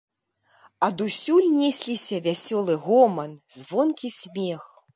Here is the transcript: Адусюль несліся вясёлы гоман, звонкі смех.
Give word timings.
Адусюль 0.87 1.49
несліся 1.57 2.17
вясёлы 2.29 2.73
гоман, 2.89 3.31
звонкі 3.61 4.07
смех. 4.19 4.61